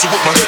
[0.00, 0.39] pussy with my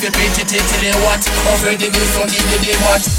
[0.00, 1.28] les watts.
[1.52, 3.10] On veut des news, on dit des watts.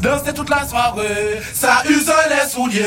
[0.00, 2.84] Danser toute la soirée, ça use les souliers.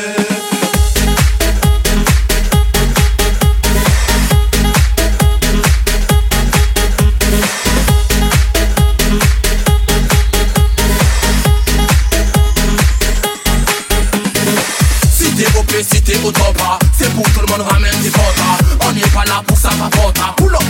[15.84, 16.56] Si t'es au top,
[16.96, 19.90] c'est pour tout le monde ramène tes quotas On n'est pas là pour ça, pas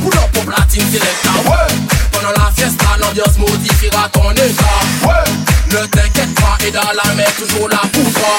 [0.01, 1.75] Pull up au platine direct ouais.
[2.11, 4.79] Pendant la fiesta, l'ambiance modifiera ton état.
[5.71, 8.35] Ne t'inquiète pas, et dans la mer, toujours là pour toi.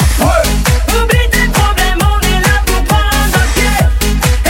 [0.89, 3.75] Oublie tes problèmes, on est là pour prendre un pied.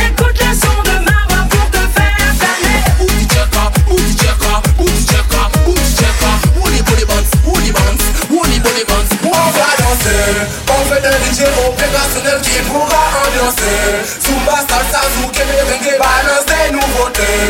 [0.06, 2.80] Écoute le son de ma voix pour te faire planer.
[3.00, 8.84] Outi tchaka, outi tchaka, outi tchaka, outi tchaka Woolly bully bounce, woolly bounce, woolly bully
[8.88, 12.91] bounce On va danser, on veut un DJ opérationnel qui est pour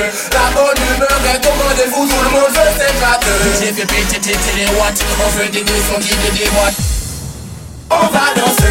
[0.03, 3.27] La bonne humeur est au rendez-vous, tout le monde veut s'éclater.
[3.61, 6.75] J'ai fait péter tes télé-watts, on veut des 210 et des watts.
[7.89, 8.62] On va danser.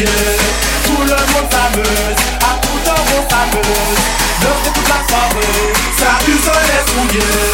[0.00, 4.00] Tout le monde s'amuse, à tout le monde s'amuse.
[4.40, 7.49] Neuf de toute la soirée, ça use les souilleux.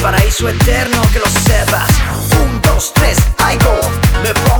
[0.00, 1.90] paraíso eterno que lo sepas.
[2.40, 3.78] Un, dos, tres, I go.
[4.22, 4.59] Me pongo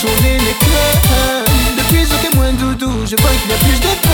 [0.00, 1.44] Tourner les clés
[1.78, 4.13] Depuis que moins doudou Je vois qu'il n'y a plus de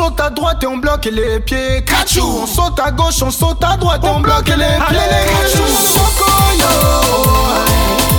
[0.00, 1.84] On saute à droite et on bloque les pieds.
[1.84, 4.64] Kachou, on saute à gauche, on saute à droite et on bloque les pieds.
[4.64, 5.26] Allez les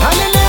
[0.06, 0.41] Allez les